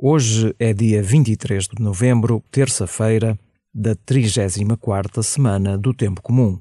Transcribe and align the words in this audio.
Hoje 0.00 0.54
é 0.60 0.72
dia 0.72 1.02
23 1.02 1.66
de 1.66 1.82
novembro, 1.82 2.40
terça-feira, 2.52 3.36
da 3.74 3.96
34ª 3.96 5.20
semana 5.24 5.76
do 5.76 5.92
Tempo 5.92 6.22
Comum. 6.22 6.60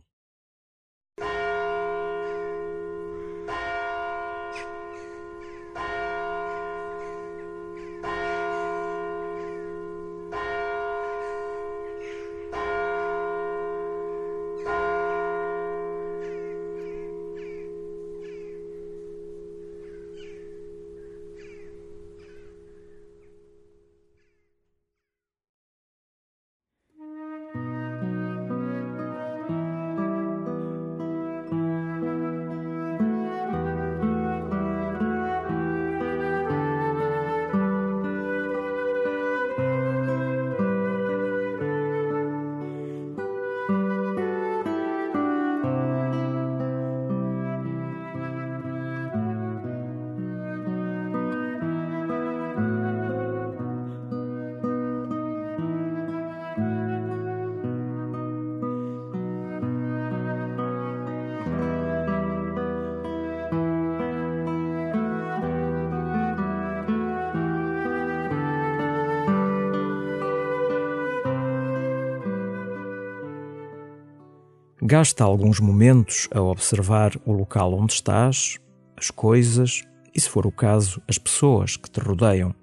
Gasta 74.89 75.21
alguns 75.21 75.59
momentos 75.59 76.29
a 76.33 76.39
observar 76.39 77.11
o 77.25 77.33
local 77.33 77.73
onde 77.73 77.91
estás, 77.91 78.57
as 78.95 79.11
coisas 79.11 79.83
e, 80.15 80.21
se 80.21 80.29
for 80.29 80.47
o 80.47 80.51
caso, 80.51 81.01
as 81.09 81.17
pessoas 81.17 81.75
que 81.75 81.91
te 81.91 81.99
rodeiam. 81.99 82.55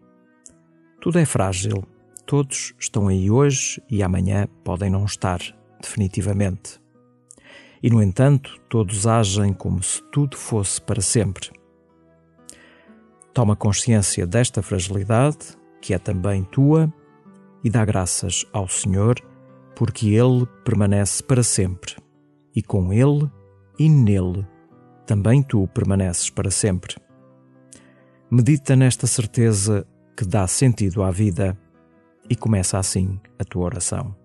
Tudo 1.03 1.19
é 1.19 1.27
frágil, 1.27 1.85
todos 2.25 2.73
estão 2.81 3.09
aí 3.09 3.31
hoje 3.31 3.79
e 3.91 4.03
amanhã 4.03 4.49
podem 4.65 4.89
não 4.89 5.05
estar, 5.05 5.39
definitivamente. 5.79 6.81
E, 7.83 7.91
no 7.91 8.03
entanto, 8.03 8.59
todos 8.71 9.07
agem 9.07 9.53
como 9.53 9.83
se 9.83 10.03
tudo 10.11 10.35
fosse 10.35 10.81
para 10.81 11.03
sempre. 11.03 11.51
Toma 13.35 13.55
consciência 13.55 14.27
desta 14.27 14.63
fragilidade, 14.63 15.59
que 15.79 15.93
é 15.93 15.99
também 15.99 16.43
tua, 16.43 16.91
e 17.63 17.69
dá 17.69 17.85
graças 17.85 18.47
ao 18.51 18.67
Senhor, 18.67 19.21
porque 19.77 20.09
Ele 20.09 20.47
permanece 20.65 21.23
para 21.23 21.43
sempre 21.43 22.03
e 22.55 22.63
com 22.63 22.93
Ele 22.93 23.31
e 23.79 23.89
nele 23.89 24.47
também 25.07 25.43
tu 25.43 25.69
permaneces 25.69 26.31
para 26.31 26.51
sempre. 26.51 26.97
Medita 28.31 28.75
nesta 28.75 29.07
certeza 29.07 29.87
que 30.17 30.25
dá 30.25 30.47
sentido 30.47 31.03
à 31.03 31.11
vida 31.11 31.59
e 32.29 32.35
começa 32.35 32.79
assim 32.79 33.21
a 33.39 33.45
tua 33.45 33.65
oração. 33.65 34.24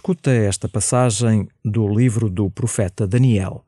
Escuta 0.00 0.30
esta 0.30 0.66
passagem 0.66 1.46
do 1.62 1.86
livro 1.86 2.30
do 2.30 2.50
profeta 2.50 3.06
Daniel. 3.06 3.66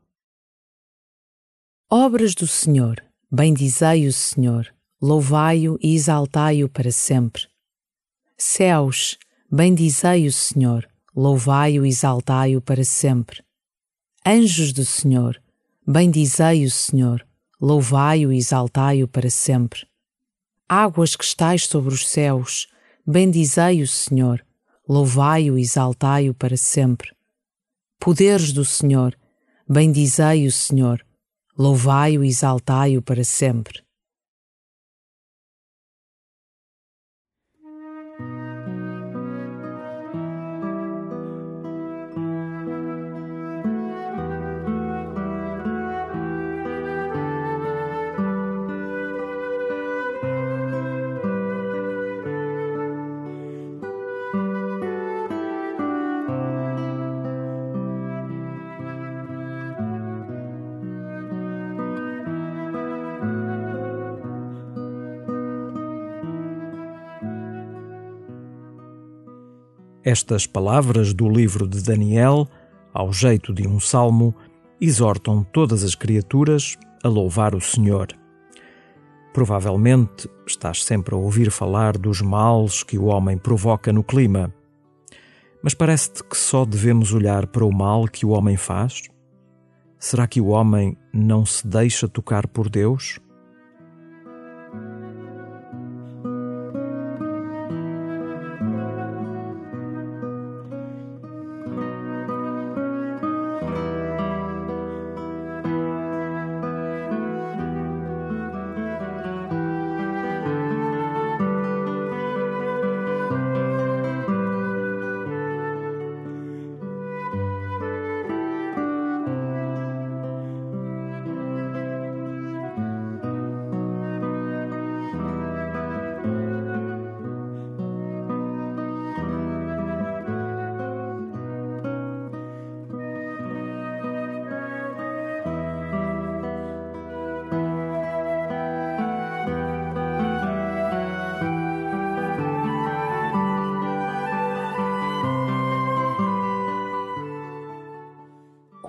Obras 1.91 2.35
do 2.35 2.47
Senhor, 2.47 3.05
bendizei 3.31 4.07
o 4.07 4.13
Senhor, 4.15 4.75
louvai-o 4.99 5.79
e 5.83 5.95
exaltai-o 5.95 6.71
para 6.71 6.91
sempre. 6.91 7.47
Céus, 8.39 9.19
bendizei 9.51 10.27
o 10.27 10.33
Senhor, 10.33 10.89
louvai-o 11.15 11.85
e 11.85 11.91
exaltai-o 11.91 12.63
para 12.63 12.83
sempre. 12.83 13.45
Anjos 14.25 14.73
do 14.73 14.87
Senhor, 14.87 15.39
bendizei 15.87 16.65
o 16.65 16.71
Senhor, 16.71 17.27
louvai-o 17.61 18.33
e 18.33 18.39
exaltai-o 18.39 19.07
para 19.07 19.29
sempre. 19.29 19.87
Águas 20.67 21.15
que 21.15 21.25
estais 21.25 21.67
sobre 21.67 21.93
os 21.93 22.09
céus, 22.09 22.69
bendizei 23.07 23.83
o 23.83 23.87
Senhor, 23.87 24.43
louvai-o 24.93 25.59
e 25.59 25.63
exaltai-o 25.63 26.35
para 26.35 26.55
sempre. 26.55 27.17
Poderes 27.99 28.53
do 28.53 28.63
Senhor, 28.63 29.19
bendizei 29.67 30.47
o 30.47 30.53
Senhor, 30.53 31.03
louvai-o 31.57 32.23
e 32.23 32.29
exaltai-o 32.29 33.01
para 33.01 33.25
sempre. 33.25 33.82
Estas 70.05 70.49
palavras 70.49 71.15
do 71.15 71.29
livro 71.29 71.65
de 71.65 71.81
Daniel, 71.81 72.49
ao 72.93 73.13
jeito 73.13 73.55
de 73.55 73.69
um 73.69 73.79
salmo, 73.79 74.35
exortam 74.81 75.45
todas 75.45 75.85
as 75.85 75.95
criaturas 75.95 76.77
a 77.05 77.09
louvar 77.09 77.55
o 77.55 77.61
Senhor. 77.61 78.09
Provavelmente 79.33 80.29
estás 80.45 80.83
sempre 80.83 81.15
a 81.15 81.19
ouvir 81.19 81.53
falar 81.53 81.97
dos 81.97 82.21
males 82.21 82.83
que 82.83 82.99
o 82.99 83.05
homem 83.05 83.39
provoca 83.39 83.93
no 83.93 84.03
clima. 84.03 84.53
Mas 85.63 85.73
parece-te 85.73 86.25
que 86.25 86.37
só 86.37 86.65
devemos 86.65 87.15
olhar 87.15 87.47
para 87.47 87.65
o 87.65 87.73
mal 87.73 88.09
que 88.09 88.27
o 88.27 88.31
homem 88.31 88.57
faz? 88.57 89.03
Será 90.01 90.27
que 90.27 90.41
o 90.41 90.49
homem 90.49 90.97
não 91.15 91.47
se 91.47 91.65
deixa 91.65 92.09
tocar 92.09 92.49
por 92.49 92.69
Deus? 92.69 93.21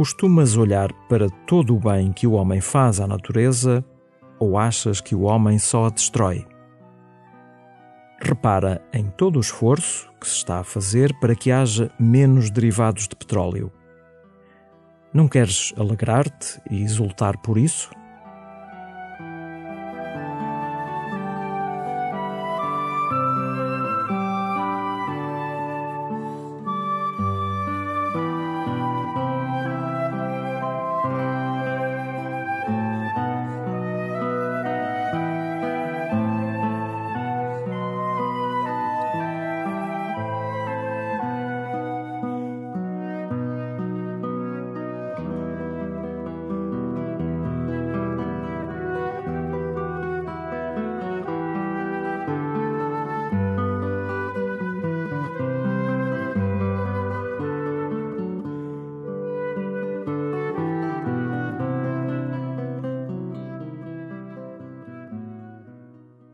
Costumas 0.03 0.57
olhar 0.57 0.91
para 1.07 1.29
todo 1.29 1.73
o 1.73 1.79
bem 1.79 2.11
que 2.11 2.27
o 2.27 2.33
homem 2.33 2.59
faz 2.59 2.99
à 2.99 3.07
natureza 3.07 3.85
ou 4.37 4.57
achas 4.57 4.99
que 4.99 5.15
o 5.15 5.21
homem 5.21 5.57
só 5.57 5.85
a 5.85 5.89
destrói? 5.89 6.45
Repara 8.19 8.85
em 8.91 9.05
todo 9.05 9.37
o 9.37 9.39
esforço 9.39 10.11
que 10.19 10.27
se 10.27 10.35
está 10.35 10.59
a 10.59 10.63
fazer 10.65 11.17
para 11.21 11.33
que 11.33 11.53
haja 11.53 11.89
menos 11.97 12.51
derivados 12.51 13.07
de 13.07 13.15
petróleo. 13.15 13.71
Não 15.13 15.29
queres 15.29 15.73
alegrar-te 15.77 16.59
e 16.69 16.83
exultar 16.83 17.37
por 17.37 17.57
isso? 17.57 17.89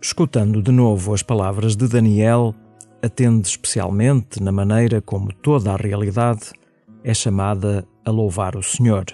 Escutando 0.02 0.62
de 0.62 0.72
novo 0.72 1.14
as 1.14 1.22
palavras 1.22 1.76
de 1.76 1.86
Daniel, 1.86 2.56
atende 3.02 3.50
especialmente 3.50 4.42
na 4.42 4.50
maneira 4.52 5.02
como 5.02 5.34
toda 5.34 5.74
a 5.74 5.76
realidade 5.76 6.54
é 7.04 7.14
chamada 7.14 7.86
a 8.06 8.10
louvar 8.10 8.56
o 8.56 8.64
Senhor. 8.64 9.06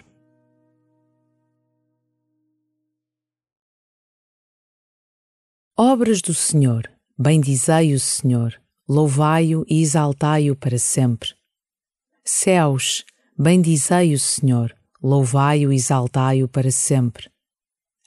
Obras 5.76 6.22
do 6.22 6.36
Senhor, 6.36 6.88
bendizei 7.18 7.94
o 7.96 8.00
Senhor, 8.00 8.54
louvai-o 8.88 9.66
e 9.68 9.82
exaltai-o 9.82 10.56
para 10.56 10.78
sempre. 10.78 11.34
Céus, 12.24 13.04
bendizei 13.36 14.14
o 14.14 14.20
Senhor, 14.20 14.74
louvai-o 15.02 15.74
e 15.74 15.76
exaltai-o 15.76 16.48
para 16.48 16.70
sempre. 16.70 17.30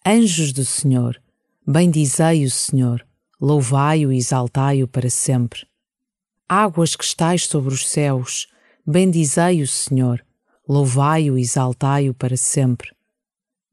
Anjos 0.07 0.53
do 0.53 0.65
Senhor, 0.65 1.21
Bendizei 1.71 2.47
o 2.47 2.51
Senhor, 2.51 3.07
louvai-o 3.39 4.11
e 4.11 4.17
exaltai-o 4.17 4.89
para 4.89 5.11
sempre. 5.11 5.67
Águas 6.49 6.97
que 6.97 7.05
estais 7.05 7.45
sobre 7.45 7.75
os 7.75 7.87
céus, 7.87 8.49
bendizei 8.87 9.61
o 9.61 9.69
Senhor, 9.69 10.25
louvai-o 10.67 11.37
e 11.37 11.43
exaltai-o 11.43 12.15
para 12.15 12.39
sempre. 12.39 12.91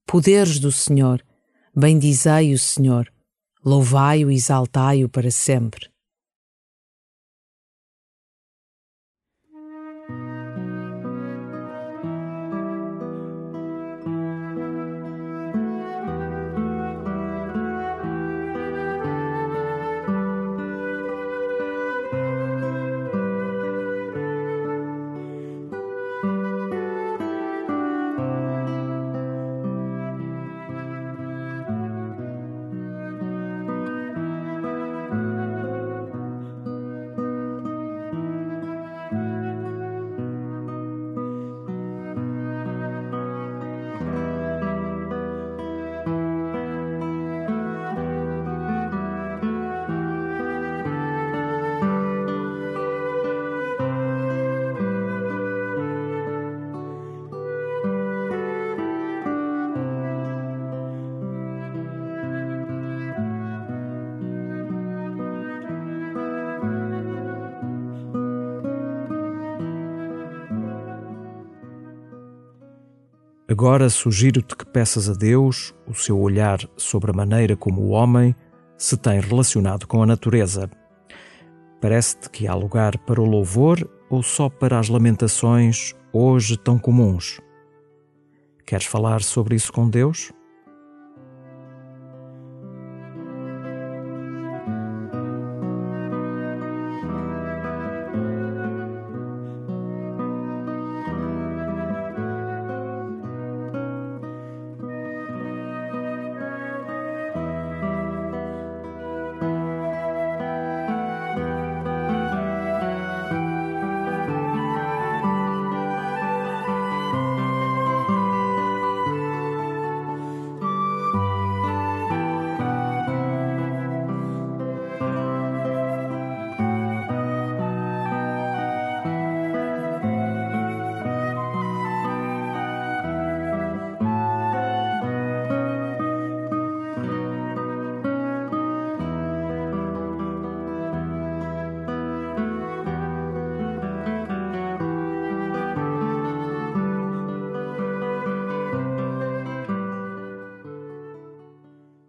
Poderes 0.06 0.60
do 0.60 0.74
Senhor, 0.74 1.26
bendizei 1.74 2.54
o 2.54 2.60
Senhor, 2.60 3.10
louvai-o 3.64 4.30
e 4.30 4.36
exaltai-o 4.36 5.08
para 5.08 5.32
sempre. 5.32 5.90
Agora 73.48 73.92
sugiro-te 73.92 74.56
que 74.56 74.66
peças 74.66 75.08
a 75.08 75.14
Deus 75.14 75.72
o 75.86 75.94
seu 75.94 76.20
olhar 76.20 76.60
sobre 76.76 77.12
a 77.12 77.14
maneira 77.14 77.56
como 77.56 77.80
o 77.82 77.90
homem 77.90 78.36
se 78.76 78.98
tem 78.98 79.20
relacionado 79.20 79.86
com 79.86 80.02
a 80.02 80.06
natureza. 80.06 80.68
Parece-te 81.80 82.28
que 82.32 82.48
há 82.48 82.56
lugar 82.56 82.98
para 82.98 83.22
o 83.22 83.26
louvor 83.26 83.88
ou 84.10 84.24
só 84.24 84.50
para 84.50 84.80
as 84.80 84.90
lamentações 84.90 85.94
hoje 86.12 86.58
tão 86.58 86.80
comuns? 86.80 87.40
Queres 88.66 88.88
falar 88.88 89.22
sobre 89.22 89.56
isso 89.56 89.72
com 89.72 89.88
Deus? 89.88 90.32